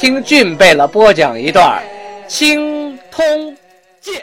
[0.00, 1.82] 听俊贝勒播讲一段
[2.28, 3.20] 《青通
[4.00, 4.14] 剑》。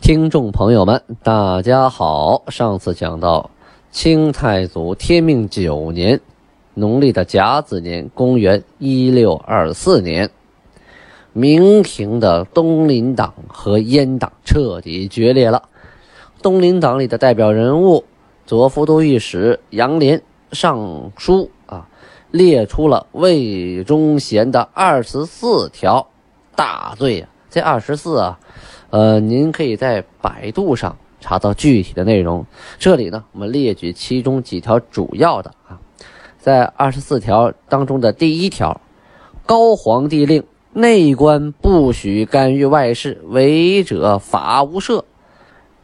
[0.00, 2.42] 听众朋友们，大家好。
[2.48, 3.48] 上次讲到
[3.92, 6.20] 清太祖天命九年，
[6.74, 10.28] 农历的甲子年，公元一六二四年，
[11.32, 15.62] 明廷的东林党和阉党彻底决裂了。
[16.42, 18.04] 东林党里的代表人物
[18.44, 21.48] 左副都御史杨涟上书。
[22.30, 26.08] 列出了魏忠贤的二十四条
[26.54, 27.28] 大罪啊！
[27.50, 28.38] 这二十四啊，
[28.90, 32.44] 呃，您可以在百度上查到具体的内容。
[32.78, 35.78] 这里呢，我们列举其中几条主要的啊，
[36.38, 38.80] 在二十四条当中的第一条，
[39.46, 45.04] 高皇帝令内官不许干预外事，违者法无赦。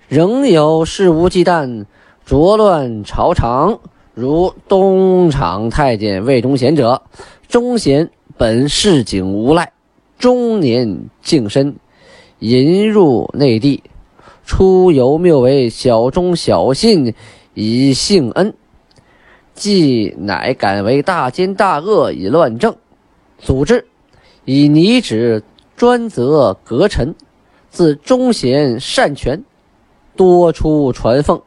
[0.07, 1.87] 仍有肆无忌惮
[2.27, 3.81] 浊乱朝常。
[4.15, 7.03] 如东厂太监魏忠贤者，
[7.49, 9.73] 忠贤本市井无赖，
[10.21, 11.75] 中年净身，
[12.39, 13.83] 引入内地，
[14.47, 17.13] 出游谬为小忠小信，
[17.55, 18.55] 以幸恩，
[19.53, 22.77] 既乃敢为大奸大恶以乱政，
[23.41, 23.85] 组织
[24.45, 25.43] 以拟旨
[25.75, 27.17] 专责阁臣，
[27.69, 29.43] 自忠贤擅权，
[30.15, 31.43] 多出传奉，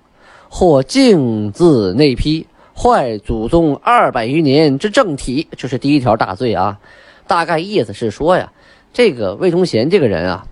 [0.49, 2.45] 或径自内批。
[2.79, 6.79] 坏祖宗二百余年之政体，这是第一条大罪啊！
[7.25, 8.53] 大概意思是说呀，
[8.93, 10.47] 这个魏忠贤这个人啊，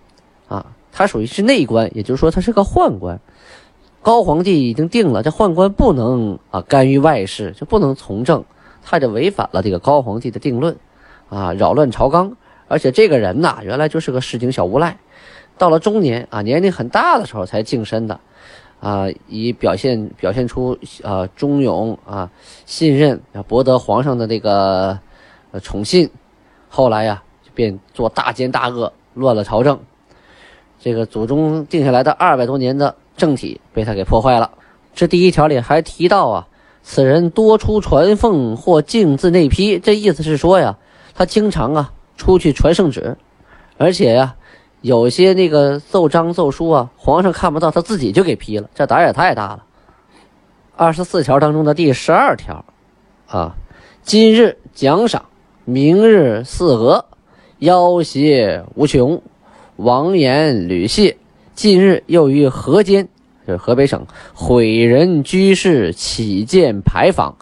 [0.48, 3.20] 啊，他属于是内官，也就是说他是个宦官。
[4.02, 8.44] 高皇帝已经定了，这宦官不能啊干预外事，就不能从政，
[8.84, 10.78] 他就违反了这个高皇帝的定论，
[11.30, 12.35] 啊，扰乱朝纲。
[12.68, 14.97] 而且这个人呐，原来就是个市井小无赖，
[15.59, 18.19] 到了中年啊，年龄很大的时候才净身的。
[18.85, 22.29] 啊，以表现表现出啊忠勇啊
[22.68, 25.00] 信任啊博得皇上的这个
[25.63, 26.07] 宠信，
[26.69, 27.23] 后来呀
[27.56, 29.79] 便做大奸大恶，乱了朝政，
[30.79, 34.51] 这个祖宗定下来的二百多年的政体被他给破坏了。
[34.94, 36.47] 这第一条里还提到啊，
[36.84, 40.78] 此人多出传奉或敬自内批，这意思是说呀，
[41.16, 43.17] 他经常啊出去传圣旨，
[43.79, 44.35] 而且呀。
[44.85, 49.63] 有些那个奏章奏书啊，皇上看不到，他自己就给批了，这胆也太大了。
[50.75, 52.63] 二十四条当中的第十二条，
[53.25, 53.56] 啊，
[54.03, 55.25] 今日奖赏，
[55.63, 57.06] 明日赐额，
[57.57, 59.23] 要挟无穷，
[59.78, 61.17] 王言吕谢。
[61.56, 63.09] 近日又于河间，
[63.47, 67.35] 就是河北省毁人居室，起建牌坊，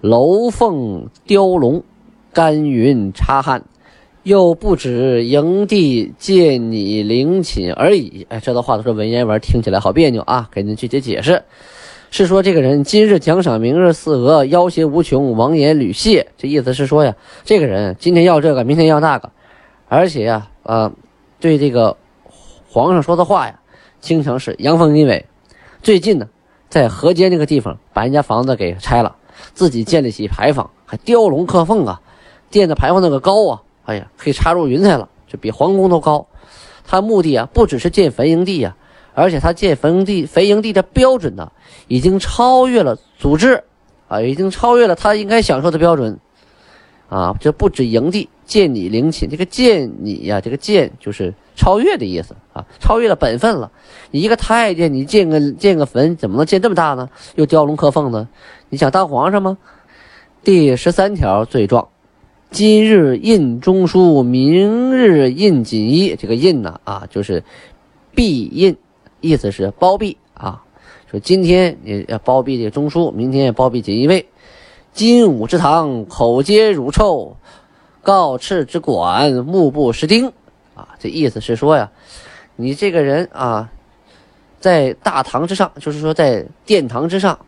[0.00, 1.84] 楼凤雕龙，
[2.32, 3.62] 干云插汉。
[4.22, 8.24] 又不止营地借你陵寝而已。
[8.28, 10.48] 哎，这段话都是文言文，听起来好别扭啊！
[10.52, 11.42] 给您具体解释，
[12.12, 16.28] 是说这个人今日奖赏，明日赐额，要挟无穷，王言屡谢。
[16.38, 19.32] 这意思是说呀，这个人今天要这个，明天要那个，
[19.88, 20.92] 而且呀，呃，
[21.40, 21.96] 对这个
[22.68, 23.58] 皇上说的话呀，
[24.00, 25.26] 经常是阳奉阴违。
[25.82, 26.28] 最近呢，
[26.68, 29.16] 在河间那个地方把人家房子给拆了，
[29.52, 32.00] 自己建立起牌坊，还雕龙刻凤啊，
[32.50, 33.62] 垫的牌坊那个高啊。
[33.84, 36.26] 哎呀，可以插入云彩了，就比皇宫都高。
[36.84, 38.76] 他目的啊，不只是建坟营地呀，
[39.14, 41.52] 而且他建坟地、坟营地的标准呢，
[41.88, 43.64] 已经超越了组织，
[44.08, 46.18] 啊，已经超越了他应该享受的标准，
[47.08, 53.70] 啊，这不止营地，建你陵寝，这个建你呀，这个建就是超越的意思啊，超越了本分了。
[54.10, 57.08] 你一个太监，你建个建个坟，怎么能建这么大呢？
[57.36, 58.28] 又雕龙刻凤的，
[58.68, 59.58] 你想当皇上吗？
[60.42, 61.88] 第十三条罪状。
[62.52, 66.14] 今日印中书，明日印锦衣。
[66.16, 67.42] 这个印呢，啊，就是
[68.14, 68.76] 币印，
[69.22, 70.62] 意思是包庇啊。
[71.10, 74.28] 说今天你要包庇这个中书，明天也包庇锦衣卫。
[74.92, 77.36] 金武之堂，口皆乳臭；
[78.02, 80.26] 告敕之管，目不识丁。
[80.74, 81.90] 啊，这意思是说呀，
[82.56, 83.70] 你这个人啊，
[84.60, 87.38] 在大堂之上，就是说在殿堂之上，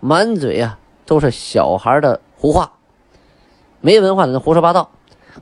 [0.00, 2.70] 满嘴呀都是小孩的胡话。
[3.80, 4.90] 没文化的人胡说八道，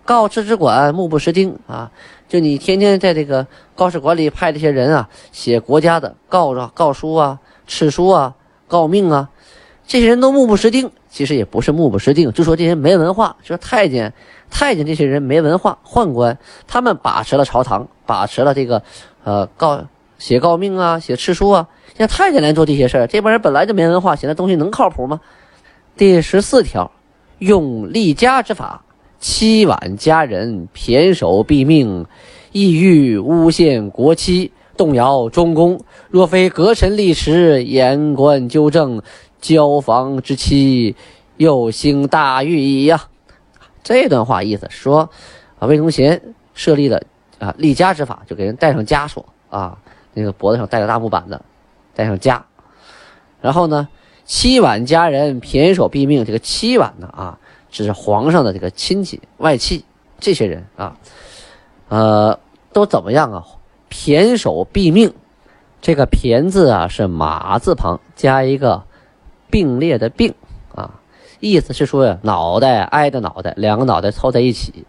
[0.05, 1.91] 告示之管目不识丁啊！
[2.29, 8.35] 就你天天在这个告示馆里派这些人啊，写国家的告状、告书啊、敕书啊、
[8.67, 9.31] 告命啊，
[9.87, 14.13] 这些人都目不识丁，其实也不是目不识丁，就说这些没文化，就说太监、
[14.51, 18.83] 太监这些人没文化，宦官他们把持了朝堂，把持了这个，
[19.25, 19.83] 呃，告
[20.19, 25.21] 写告命啊，写敕书啊，让太监来做这些事儿，这帮人本来就没文化，写那东西能靠谱吗？
[25.97, 26.93] 第十四条，
[27.39, 28.85] 用立家之法，
[29.19, 32.07] 欺罔家人，骈守毙命，
[32.53, 35.81] 意欲诬陷国戚，动摇中宫。
[36.09, 39.03] 若非革臣立时，言官纠正。
[39.41, 40.97] 交房之期，
[41.37, 43.05] 又兴大狱矣呀！
[43.85, 45.09] 这段话意思说，
[45.61, 46.21] 啊，魏忠贤
[46.55, 47.05] 设立的
[47.39, 49.79] 啊立家之法，就给人戴上枷锁啊，
[50.13, 51.41] 那个脖子上戴个大木板子，
[51.95, 52.41] 戴上枷。
[53.41, 53.87] 然后呢，
[54.29, 56.25] 七碗家人，偏手毙命。
[56.25, 57.39] 这个七碗呢啊，
[57.69, 59.85] 只是皇上的这个亲戚外戚，
[60.21, 60.97] 这些人啊，
[61.89, 62.39] 呃，
[62.73, 63.43] 都怎么样啊？
[63.89, 65.13] 偏手毙命。
[65.81, 68.85] 这个“偏”字啊，是马字旁加一个。
[69.51, 70.35] 并列的并
[70.75, 71.01] 啊，
[71.41, 74.85] 意思是说，脑袋挨着脑袋，两个脑袋凑在一起，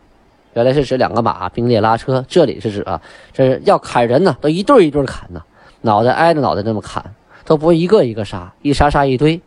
[0.53, 2.25] 原来是指两个马并列拉车。
[2.27, 3.01] 这里是指啊，
[3.31, 5.41] 这是要砍人呢，都一对一对砍呢，
[5.79, 7.15] 脑袋挨着脑袋那么砍，
[7.49, 9.41] 都不一个一个杀，一杀杀一堆。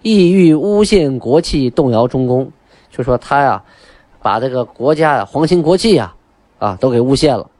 [0.00, 2.50] 意欲诬陷国戚，动摇中宫，
[2.90, 3.62] 就说他呀，
[4.22, 6.14] 把这个国家呀、皇亲国戚呀，
[6.58, 7.50] 啊，都给诬陷了。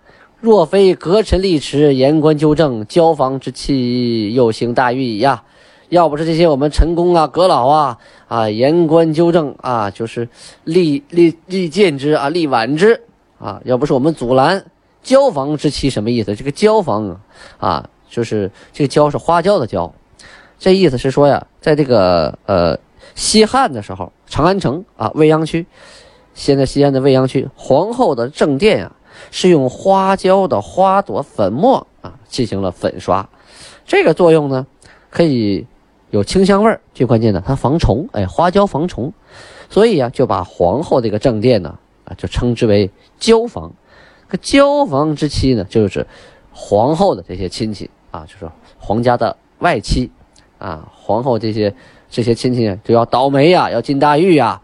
[0.40, 5.42] 若非阁臣立持，言官纠正，交房之期，又行大狱矣呀。
[5.90, 10.30] 要不是这些我们陈公啊、阁老啊啊言官纠正啊，就是
[10.64, 13.02] 立立立谏之啊，立挽之
[13.38, 14.64] 啊，要不是我们阻拦，
[15.02, 16.34] 交房之期什么意思？
[16.34, 17.20] 这个交房
[17.58, 19.92] 啊，就是这个椒是花椒的椒，
[20.58, 22.78] 这意思是说呀，在这个呃
[23.14, 25.66] 西汉的时候，长安城啊未央区，
[26.34, 28.92] 现在西安的未央区，皇后的正殿啊
[29.30, 33.28] 是用花椒的花朵粉末啊进行了粉刷，
[33.86, 34.66] 这个作用呢
[35.10, 35.66] 可以。
[36.10, 39.12] 有清香味儿，最关键的它防虫，哎，花椒防虫，
[39.68, 43.72] 所以呀，就把皇后这个正殿呢，啊，就称之为椒房。
[44.30, 46.06] 这椒房之妻呢，就是
[46.54, 48.48] 皇后的这些亲戚啊，就是
[48.78, 50.10] 皇家的外戚
[50.58, 51.74] 啊，皇后这些
[52.08, 54.62] 这些亲戚就要倒霉呀，要进大狱呀，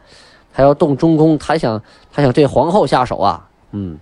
[0.52, 1.82] 还要动中宫，他想
[2.12, 3.98] 他想对皇后下手啊，嗯，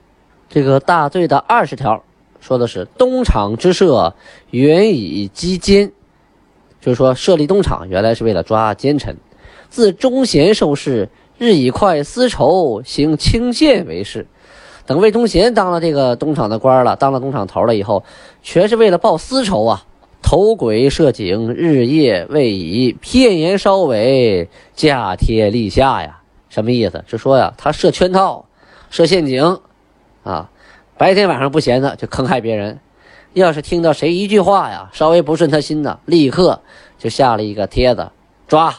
[0.48, 2.04] 这个大罪的二十条
[2.40, 4.14] 说的是东厂之设，
[4.50, 5.90] 原以击奸。
[6.80, 9.16] 就是说，设立东厂原来是为了抓奸臣。
[9.68, 14.28] 自忠贤受事，日以快丝绸，行清县为事。
[14.88, 18.04] 等魏忠贤当了这个东厂的官了，当了东厂头了以后，
[18.42, 19.84] 全是为了报私仇啊！
[20.22, 26.22] 投轨设井，日夜为以片言稍尾，架贴立下呀。
[26.48, 27.04] 什么意思？
[27.06, 28.46] 就说呀，他设圈套，
[28.88, 29.58] 设陷阱，
[30.24, 30.48] 啊，
[30.96, 32.80] 白天晚上不闲的就坑害别人。
[33.34, 36.62] 要是听到谁一句话呀，稍微不顺他心的，立刻
[36.96, 38.10] 就下了一个帖子
[38.46, 38.74] 抓。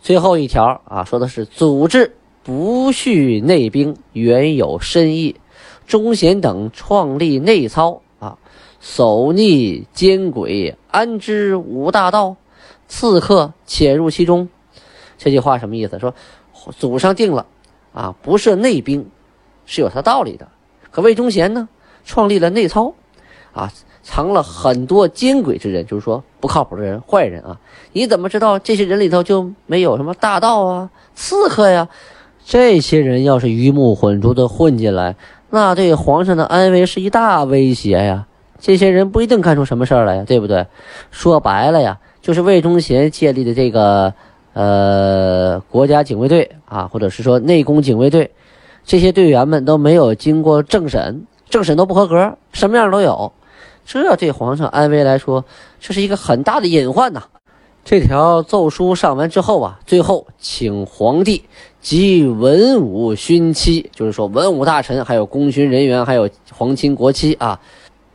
[0.00, 5.36] 最后一条啊，说的是组织不恤内兵，原有深意。
[5.86, 8.36] 忠贤等创立内操啊，
[8.80, 12.36] 守逆奸诡，安知无大道？
[12.86, 14.50] 刺客潜入其中。
[15.16, 15.98] 这句话什么意思？
[15.98, 16.14] 说
[16.78, 17.46] 祖上定了
[17.94, 19.08] 啊，不设内兵
[19.64, 20.46] 是有他道理的。
[20.90, 21.66] 可魏忠贤呢，
[22.04, 22.92] 创立了内操。
[23.52, 27.58] 啊，藏了很多奸诡之人，就是说不靠谱的人、坏人啊！
[27.92, 31.88] 你怎么知道这些人里头就没有什么大盗啊、刺客呀？
[32.44, 35.16] 这些人要是鱼目混珠的混进来，
[35.48, 38.26] 那对皇上的安危是一大威胁呀！
[38.58, 40.66] 这些人不一定干出什么事儿来呀，对不对？
[41.10, 44.12] 说白了呀，就是魏忠贤建立的这个
[44.52, 48.30] 呃国家警卫队啊，或者是说内宫警卫队，
[48.84, 53.32] 这些队员们都没有经过政审，政审都不合格，什么样都有。
[53.86, 55.44] 这对皇上安危来说，
[55.80, 57.22] 这是一个很大的隐患呐。
[57.84, 61.44] 这条奏书上完之后啊，最后请皇帝
[61.82, 67.60] 及文武勋戚，就是说文武大臣、还有功勋人员、还有皇亲国戚啊，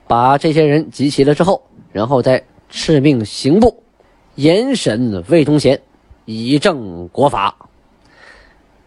[0.07, 1.61] 把这些人集齐了之后，
[1.91, 3.83] 然后再敕命刑部
[4.33, 5.79] 严审魏忠贤，
[6.25, 7.55] 以正国法。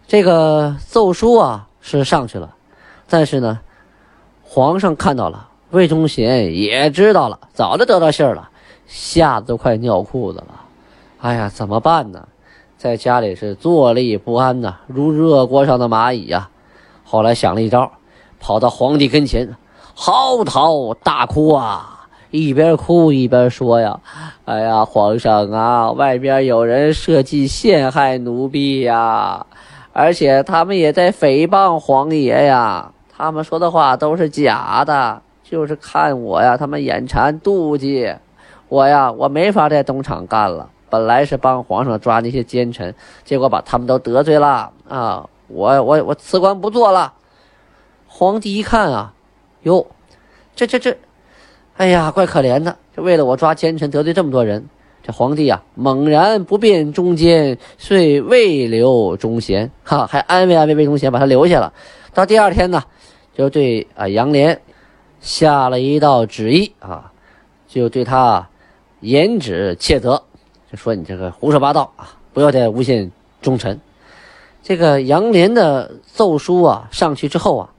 [0.05, 2.53] 这个奏书啊是上去了，
[3.07, 3.61] 但是呢，
[4.43, 5.47] 皇上看到了。
[5.71, 8.49] 魏忠贤也知道了，早就得到信儿了，
[8.85, 10.62] 吓得都快尿裤子了。
[11.23, 12.27] 哎呀，怎么办呢？
[12.77, 16.49] 在家里是坐立不安呐，如热锅上的蚂蚁呀。
[17.05, 17.89] 后来想了一招，
[18.41, 19.55] 跑到皇帝跟前，
[19.95, 24.01] 嚎啕大哭啊，一边哭一边说呀
[24.43, 29.45] ：“哎呀，皇上啊，外边有人设计陷害奴婢呀，
[29.93, 38.13] 而且他们也在诽谤皇爷呀，他们说的话都是假的。”就是看我呀，他们眼馋妒忌
[38.67, 42.93] 我呀，我没法在东厂干了，本来是帮皇上抓那些奸臣，
[43.25, 45.27] 结果把他们都得罪了啊！
[45.47, 47.13] 我我我辞官不做了。
[48.05, 49.11] 皇帝一看啊，
[49.63, 49.87] 哟，
[50.55, 50.95] 这这这，
[51.77, 54.69] 哎呀，怪可怜的，就为了我抓奸臣得罪这么多人。
[55.01, 61.73] 这皇帝啊，猛然不辨忠奸，遂未留忠贤，哈，还安慰安慰魏忠贤，把他留下了。
[62.13, 62.83] 到第二天呢，
[63.35, 64.59] 就对啊杨涟
[65.19, 67.11] 下了一道旨意啊，
[67.67, 68.47] 就对他
[68.99, 70.23] 严旨切责，
[70.75, 73.11] 说你这个胡说八道啊，不要再诬陷
[73.41, 73.79] 忠臣。
[74.61, 77.69] 这个杨涟的奏书啊上去之后啊，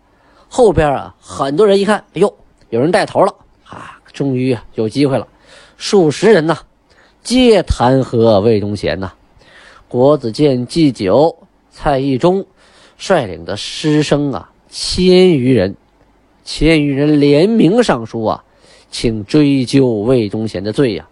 [0.49, 2.35] 后边啊很多人一看，哎呦，
[2.71, 3.35] 有人带头了
[3.65, 5.27] 啊，终于有机会了，
[5.77, 6.59] 数十人呐。
[7.23, 9.11] 皆弹劾魏忠贤呐，
[9.89, 11.35] 国子监祭酒
[11.71, 12.45] 蔡义忠
[12.99, 15.75] 率领的师生啊，千余人，
[16.45, 18.45] 千余人联名上书啊，
[18.91, 21.09] 请追究魏忠贤的罪呀。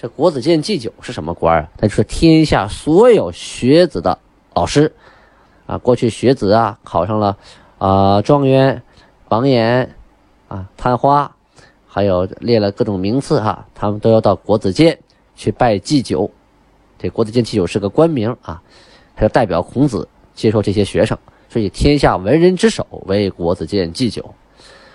[0.00, 1.68] 这国子监祭酒是什么官啊？
[1.76, 4.16] 他就是天下所有学子的
[4.54, 4.94] 老师
[5.66, 5.76] 啊。
[5.76, 7.36] 过去学子啊，考上了
[7.78, 8.80] 啊状元、
[9.28, 9.94] 榜眼
[10.46, 11.34] 啊、探花，
[11.88, 14.98] 还有列了各种名次哈，他们都要到国子监。
[15.34, 16.28] 去拜祭酒，
[16.98, 18.60] 这国子监祭酒是个官名啊，
[19.14, 21.16] 他就代表孔子接受这些学生，
[21.48, 24.34] 所以天下文人之首为国子监祭酒，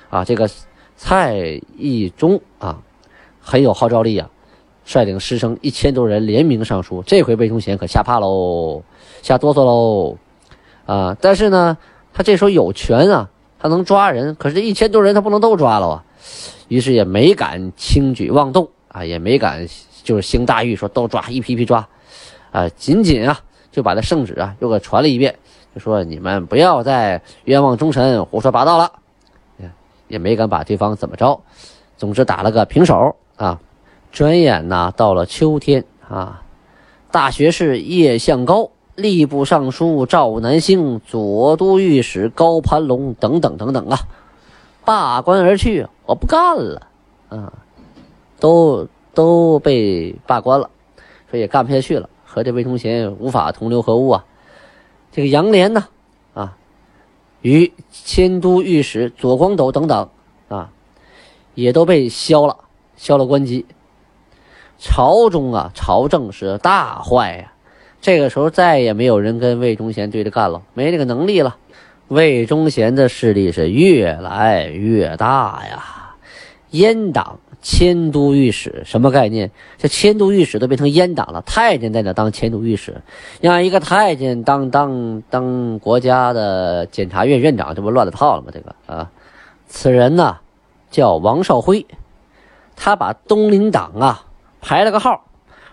[0.10, 0.50] 啊，这个
[0.98, 2.78] 蔡义忠啊
[3.40, 4.30] 很有号召力啊，
[4.86, 8.84] 率领师生一千多人联名上书，这回魏忠贤可吓怕喽，
[9.22, 10.18] 吓哆嗦喽，
[10.86, 11.78] 啊，但是呢，
[12.14, 16.04] 他这时候有权啊，他能抓人，可是这一千多人他不能都抓了啊，
[16.68, 19.68] 于是也没敢轻举妄动啊，也没敢。
[20.04, 21.88] 就是兴大狱，说都抓，一批批抓，
[22.52, 23.40] 啊，仅仅啊
[23.72, 25.34] 就把这圣旨啊又给传了一遍，
[25.74, 28.92] 就说你们不要再冤枉忠臣、胡说八道了，
[30.10, 31.40] 也没敢把对方怎么着，
[31.96, 33.58] 总之打了个平手啊。
[34.14, 36.44] 转眼呐到了秋天啊，
[37.12, 44.00] 大学士叶向高、吏部尚书赵南星、左都御史高盘龙等等等等啊，
[44.86, 46.88] 罢官而去，我不干了
[47.28, 47.52] 啊，
[48.40, 48.88] 都。
[49.16, 50.72] 都被罢官了，
[51.30, 54.26] 所以也干不下去了，和这魏忠贤无法同流合污啊。
[55.12, 55.86] 这个杨涟呢，
[56.34, 56.58] 啊，
[57.42, 60.10] 与迁都御史左光斗等等
[60.50, 60.72] 啊，
[61.54, 62.58] 也都被削了，
[62.98, 63.68] 削了官籍。
[64.86, 67.54] 朝中啊，朝政是大坏呀。
[68.02, 71.56] 这个时候再也没有人跟魏忠贤对着干了，没这个能力了。
[72.10, 76.16] 魏忠贤的势力是越来越大呀，
[76.74, 77.40] 阉党。
[77.62, 79.50] 迁都御史什么概念？
[79.78, 81.42] 这迁都御史都变成阉党了。
[81.46, 83.02] 太监在那当迁都御史，
[83.40, 88.50] 让一个太监当当当国家的检察院院长，这不乱了套了吗？
[88.52, 89.10] 这个啊，
[89.66, 90.40] 此人呢
[90.92, 91.86] 叫王少辉，
[92.76, 94.26] 他把东林党啊
[94.64, 95.26] 排了个号，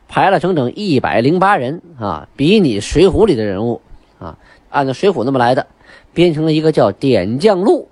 [0.09, 3.81] 排了整整一百零八人啊，比你《水浒》里的人物
[4.19, 4.37] 啊，
[4.69, 5.69] 按照《水浒》那么来的，
[6.13, 7.89] 编成了一个叫《点将录》，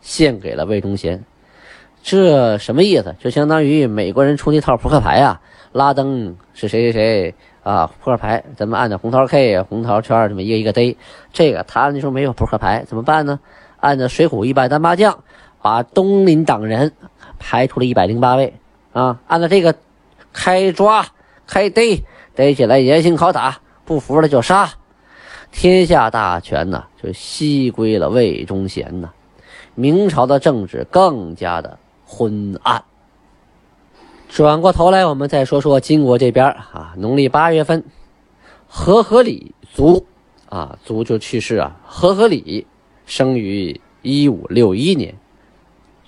[0.00, 1.22] 献给了魏忠贤。
[2.02, 3.14] 这什么意思？
[3.20, 7.86] 就相当于美国人出那套扑克牌啊，拉登是谁谁谁啊？
[8.00, 10.96] 扑克牌咱们按照红桃 K、红桃圈这么一个一个逮。
[11.32, 13.38] 这个他那时候没有扑克牌，怎么办呢？
[13.78, 15.22] 按照水浒一百单八将，
[15.62, 16.90] 把东林党人
[17.38, 18.52] 排出了一百零八位
[18.92, 19.20] 啊。
[19.28, 19.76] 按照这个
[20.32, 21.06] 开抓
[21.46, 24.70] 开逮，逮起来严刑拷打，不服了就杀。
[25.50, 29.10] 天下大权呢，就西归了魏忠贤呐。
[29.74, 31.78] 明朝的政治更加的。
[32.04, 32.84] 昏暗。
[34.28, 36.92] 转过头来，我们再说说金国这边啊。
[36.98, 37.84] 农历八月份，
[38.68, 40.04] 和合理卒
[40.50, 41.80] 啊，卒就去世啊。
[41.86, 42.66] 和合理
[43.06, 45.14] 生于一五六一年，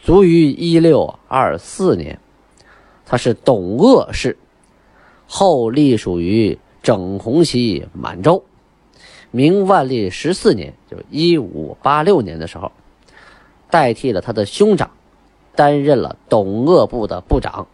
[0.03, 2.21] 卒于一六二四年。
[3.15, 4.37] 他是董鄂氏，
[5.29, 8.43] 后隶属于整红旗满洲。
[9.31, 12.73] 明万历十四年，就一五八六年的时候，
[13.71, 14.91] 代替了他的兄长。
[15.55, 17.69] 担任了董鄂部的部长。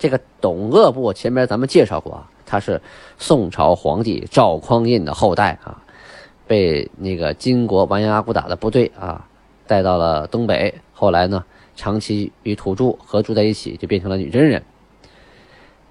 [0.00, 2.82] 这个董鄂部前面咱们介绍过，他是
[3.18, 5.80] 宋朝皇帝赵匡胤的后代啊，
[6.48, 9.28] 被那个金国完颜阿骨打的部队啊
[9.68, 11.44] 带到了东北，后来呢
[11.78, 14.64] 长期与土著合住在一起，就变成了女真人。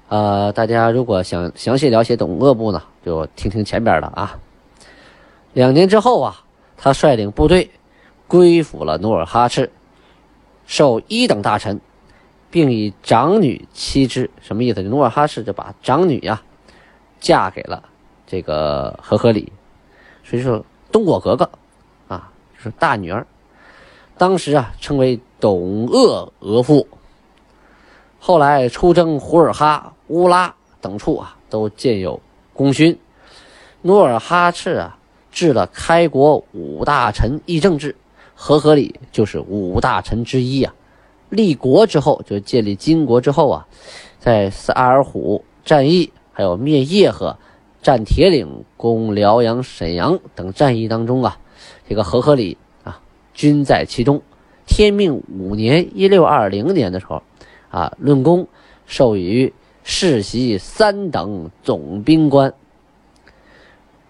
[0.10, 4.38] 呃，大家如果想详细了解董鄂部呢，就听听前边的啊。
[5.54, 6.44] 两年之后啊，
[6.76, 7.72] 他率领部队
[8.28, 9.72] 归附了努尔哈赤。
[10.66, 11.80] 受一等大臣，
[12.52, 14.82] 并以长女妻之，什么意思？
[14.82, 16.42] 努尔哈赤就把长女呀
[17.22, 17.82] 嫁给了
[18.26, 19.54] 这个和合里，
[20.26, 21.50] 所以说东果格格
[22.10, 23.26] 啊，就是大女儿。
[24.18, 26.86] 当时啊称为董鄂额驸。
[28.20, 32.20] 后来出征胡尔哈、乌拉等处啊都建有
[32.54, 32.98] 功勋。
[33.82, 34.98] 努尔哈赤啊
[35.32, 37.96] 治了开国五大臣议政制，
[38.36, 40.74] 和合里就是五大臣之一啊。
[41.30, 43.68] 立国之后就建立金国之后啊，
[44.20, 47.38] 在萨尔浒战役还有灭叶赫、
[47.82, 51.38] 占铁岭、攻辽阳、沈阳等战役当中啊，
[51.88, 53.00] 这个和合里啊
[53.34, 54.22] 均在其中。
[54.68, 57.24] 天命五年（一六二零年）的时候，
[57.70, 58.48] 啊，论功
[58.86, 62.54] 授予世袭三等总兵官。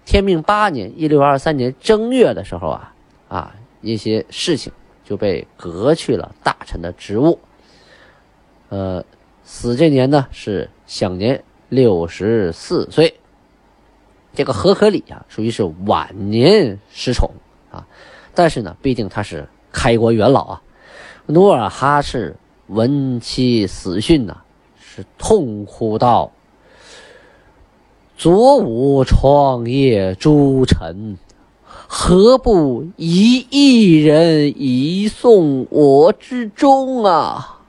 [0.04, 2.94] 天命八年（一六二三年）正月的时候啊，
[3.30, 4.74] 啊，一些事情
[5.06, 7.40] 就被革去了大臣的职务。
[8.70, 9.06] 呃，
[9.44, 13.14] 死这年呢是享年六十四岁。
[14.34, 17.32] 这个和合里啊，属于是晚年失宠
[17.72, 17.88] 啊，
[18.34, 19.48] 但是呢，毕竟他是。
[19.78, 20.62] 开国元老啊，
[21.28, 24.38] 努尔哈赤闻其死讯呐，
[24.82, 26.32] 是痛哭道
[28.18, 31.20] ：“左武创业诸臣，
[31.64, 37.60] 何不以一人移送我之终啊？”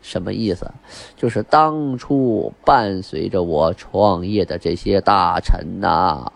[0.00, 0.70] 什么意思？
[1.16, 6.30] 就是当初伴随着我创业的这些大臣呐，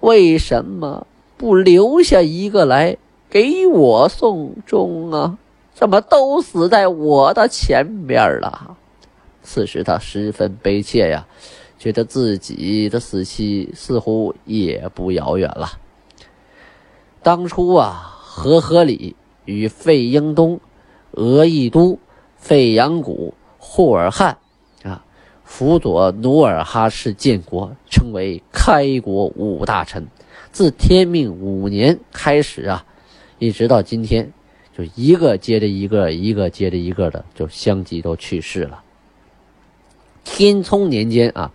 [0.00, 1.06] 为什么
[1.36, 2.96] 不留下一个来？
[3.36, 5.36] 给我送终啊！
[5.74, 8.78] 怎么都死在我的前边了？
[9.42, 11.26] 此时他十分悲切呀，
[11.78, 15.72] 觉得自己的死期似乎也不遥远了。
[17.22, 19.14] 当初啊，和合里
[19.44, 20.58] 与费英东、
[21.10, 21.98] 额亦都、
[22.38, 24.38] 费扬古、霍尔汉
[24.82, 25.04] 啊，
[25.44, 30.06] 辅佐努尔哈赤建国，称为开国五大臣。
[30.52, 32.86] 自天命五年开始啊。
[33.38, 34.32] 一直到今天，
[34.76, 38.82] 就一个接着一个，一个接着一个的就相继都去世了。
[40.24, 41.52] 天聪年间啊，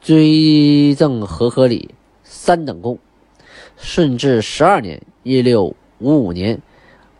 [0.00, 2.98] 追赠和合里三等功。
[3.76, 6.60] 顺治十二年（一六五五年），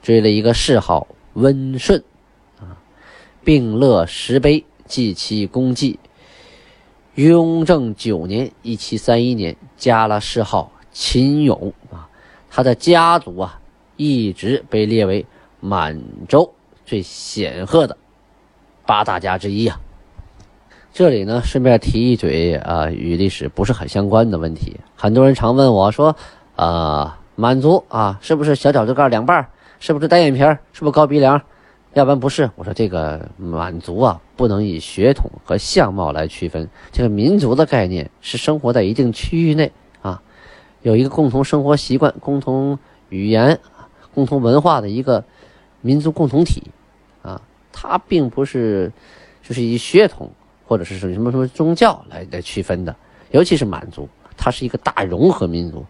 [0.03, 2.03] 追了一个谥号温顺，
[2.61, 2.79] 啊，
[3.43, 5.99] 并乐石碑记其功绩。
[7.15, 12.09] 雍正九年（一七三一年），加了谥号秦勇，啊，
[12.51, 13.61] 他的家族啊。
[14.03, 15.25] 一直被列为
[15.61, 16.53] 满洲
[16.85, 17.97] 最显赫的
[18.85, 19.81] 八大家之一啊。
[20.93, 24.77] 这里呢，顺便提一嘴啊，与历史不是很相关的问题。
[24.95, 26.15] 很多人常问我说
[26.55, 29.49] ：“啊，满族啊，是不是小脚趾盖两半？
[29.81, 30.41] 是不是单眼皮？
[30.73, 31.41] 是不是高鼻梁？
[31.95, 36.69] 要不然不是。”我说：“这个满族啊，不能以血统和相貌来区分。
[36.91, 40.21] 这个民族的概念是生活在一定区域内啊，
[40.83, 43.59] 有一个共同生活习惯、共同语言。”
[44.15, 45.25] 共同文化的一个
[45.81, 46.63] 民族共同体，
[47.23, 47.41] 啊，
[47.73, 48.93] 它并不是
[49.43, 50.31] 就是以血统
[50.67, 52.95] 或者是什么什么宗教来来区分的，
[53.31, 55.85] 尤其是满族，它是一个大融合民族。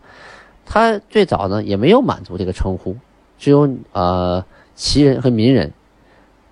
[0.64, 2.96] 它最早呢也没有满族这个称呼，
[3.38, 5.72] 只有呃旗人和民人。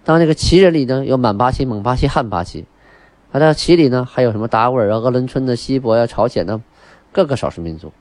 [0.05, 2.67] 当这个旗人里呢有满八旗、蒙八旗、汉八旗，
[3.31, 6.61] 啊，在旗里呢还有什么达斡尔啊、鄂伦春的、锡伯呀、朝鲜的
[7.13, 7.93] 各个少数民族。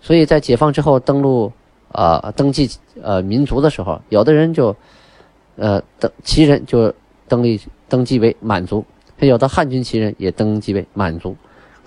[0.00, 1.52] 所以在解放之后登陆。
[1.92, 2.70] 啊，登记
[3.02, 4.74] 呃民族的时候，有的人就，
[5.56, 6.92] 呃登旗人就
[7.26, 8.84] 登记登记为满族，
[9.20, 11.36] 有的汉军旗人也登记为满族，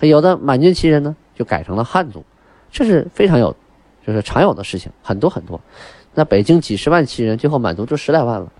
[0.00, 2.24] 有的满军旗人呢就改成了汉族，
[2.70, 3.54] 这是非常有，
[4.06, 5.60] 就是常有的事情，很多很多。
[6.14, 8.52] 那北京几十万旗人，最后满族就十来万了，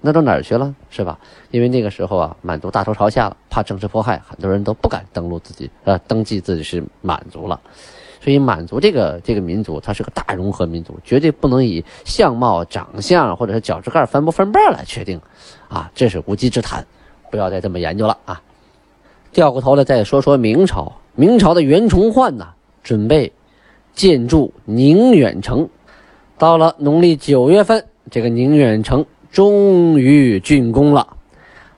[0.00, 1.18] 那都哪儿去了，是吧？
[1.50, 7.60] 因为那个时候啊，满族大头朝下了，怕政治迫害，很多人都不敢登录自己呃登记自己是满族了。
[8.24, 15.20] 所以，满族这个这个民族，它是个大融合民族，绝对不能以相貌、长相或者是脚趾盖翻不翻瓣来确定，
[15.68, 16.86] 啊，这是无稽之谈，
[17.30, 18.40] 不要再这么研究了啊！
[19.30, 22.48] 掉过头来再说说明朝，明朝的袁崇焕呢，
[22.82, 23.30] 准备
[23.92, 25.68] 建筑宁远城，
[26.38, 31.06] 到了农历九月份，这个宁远城终于竣工了，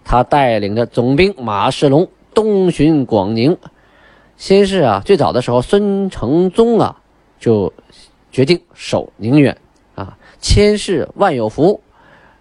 [0.05, 3.59] 他带领着总兵马世龙东巡广宁。
[4.37, 7.01] 先是啊，最早的时候，孙承宗啊
[7.39, 7.73] 就
[8.31, 9.57] 决定守宁远
[9.95, 11.81] 啊，千世万有福，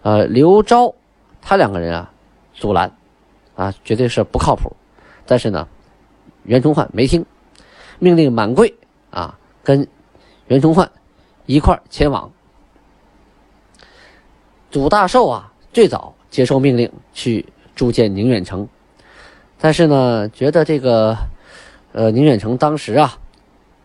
[0.01, 0.93] 呃，刘昭
[1.41, 2.11] 他两个人啊
[2.53, 2.91] 阻拦
[3.55, 4.75] 啊，绝对是不靠谱。
[5.25, 5.67] 但是呢，
[6.43, 7.25] 袁崇焕没听，
[7.97, 8.75] 命令满贵
[9.09, 9.87] 啊跟
[10.47, 10.91] 袁崇焕
[11.45, 12.29] 一块前往。
[14.69, 18.67] 祖大寿啊最早接受命令去筑建宁远城，
[19.57, 21.17] 但是呢，觉得这个。
[21.97, 23.17] 呃，宁远城当时啊，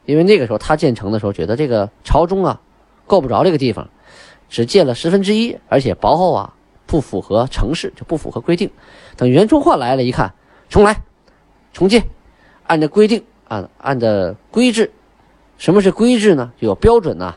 [0.05, 2.61] 因为那个时候他建成的时候，觉得这个朝中啊
[3.07, 3.89] 够不着这个地方，
[4.49, 6.53] 只建了十分之一，而且薄厚啊
[6.87, 8.69] 不符合城市，就不符合规定。
[9.17, 10.35] 等袁崇焕来了，一看，
[10.69, 11.05] 重来，
[11.73, 12.05] 重建，
[12.67, 14.91] 按照规定啊，按照规制。
[15.57, 16.53] 什么是规制呢？
[16.59, 17.37] 有标准呐。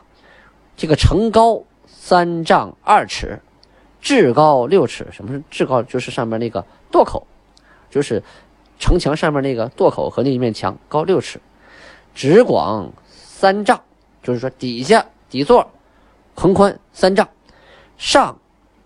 [0.76, 3.38] 这个城高三丈二尺，
[4.00, 5.06] 制高六尺。
[5.12, 5.84] 什么是制高？
[5.84, 7.24] 就是上面那个垛口，
[7.90, 8.20] 就是
[8.84, 11.40] 城墙上面那个垛口和那一面墙高六尺，
[12.14, 13.80] 直广三丈，
[14.22, 15.70] 就是说底下底座
[16.34, 17.26] 横宽三丈，
[17.96, 18.38] 上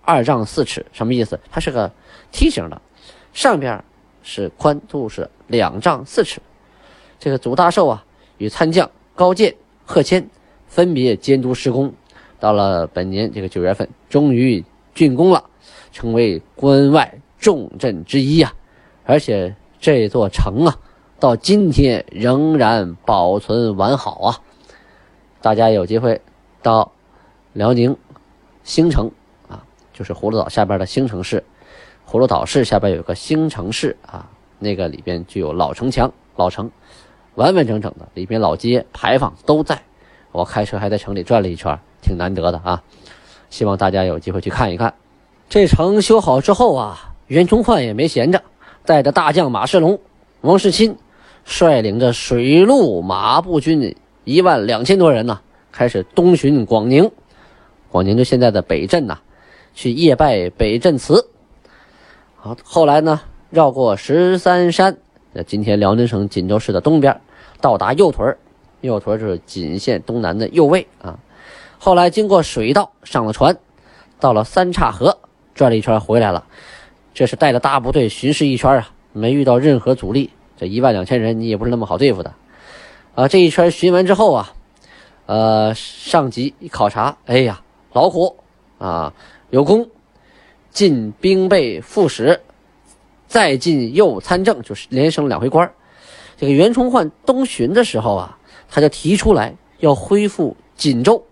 [0.03, 0.87] 二丈四尺。
[0.93, 1.41] 什么意思？
[1.51, 1.91] 它是个
[2.31, 2.81] 梯形的，
[3.33, 3.83] 上边
[4.23, 6.41] 是宽度是两丈四尺。
[7.19, 8.05] 这个祖大寿啊，
[8.37, 9.53] 与参将高渐、
[9.85, 10.31] 贺谦。
[10.69, 11.93] 分别监督施工，
[12.39, 15.43] 到了本年这个九月份，终于竣工了，
[15.91, 18.55] 成为关外重镇之一啊！
[19.05, 20.77] 而且这座城啊，
[21.21, 24.39] 到今天仍然保存完好啊！
[25.41, 26.21] 大家有机会
[26.63, 26.91] 到
[27.53, 27.97] 辽宁
[28.65, 29.11] 兴城
[29.49, 29.63] 啊，
[29.93, 31.45] 就是葫芦岛下边的兴城市，
[32.09, 36.71] 葫芦岛市下边有个兴城市啊，那个里边就有老城墙、老城，
[37.37, 39.81] 完完整整的，里边老街牌坊都在。
[40.33, 42.83] 我开车还在城里转了一圈，挺难得的啊！
[43.49, 44.95] 希望大家有机会去看一看。
[45.49, 48.43] 这城修好之后啊，袁崇焕也没闲着，
[48.89, 50.01] 带着大将马世龙、
[50.41, 50.97] 王世钦，
[51.45, 57.11] 率领着水陆马步军一万两千多人呢，开始东巡广宁。
[57.91, 59.19] 广宁就现在的北镇呐，
[59.75, 61.29] 去夜拜北镇祠。
[62.37, 63.21] 好，后来呢，
[63.51, 64.97] 绕过十三山，
[65.35, 67.21] 在今天辽宁省锦州市的东边，
[67.61, 68.35] 到达右屯
[68.81, 71.19] 右屯就是锦县东南的右卫啊，
[71.79, 73.59] 后来经过水道上了船，
[74.19, 75.19] 到了三岔河
[75.55, 76.47] 转了一圈回来了，
[77.19, 80.31] 这是带着大部队巡视一圈啊，没遇到任何阻力。
[80.57, 82.33] 这一万两千人你也不是那么好对付的
[83.17, 83.27] 啊！
[83.27, 84.53] 这一圈巡完之后啊，
[85.27, 87.61] 呃，上级一考察，哎呀，
[87.93, 88.37] 老虎
[88.79, 89.13] 啊，
[89.51, 89.91] 有功，
[90.71, 92.41] 进兵备副使，
[93.27, 95.69] 再进右参政，就是连升两回官
[96.37, 98.39] 这个袁崇焕东巡的时候啊。
[98.71, 101.25] 他就提出来要恢复锦州、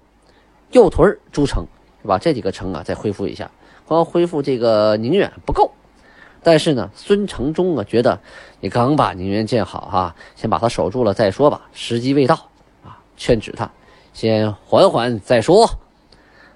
[0.72, 1.64] 右屯诸城，
[2.03, 2.18] 是吧？
[2.18, 3.49] 这几个城啊，再恢复一下。
[3.85, 5.70] 光恢复这个宁远不够，
[6.47, 8.21] 但是呢，孙承宗啊觉得
[8.61, 12.37] 你刚把宁远建好哈，先把他守住了再说吧，时机未到
[12.85, 13.69] 啊，劝止他
[14.13, 15.69] 先缓缓再说。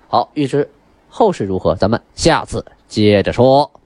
[0.06, 0.70] 好，预知
[1.08, 3.79] 后事如何，咱们下次接着说。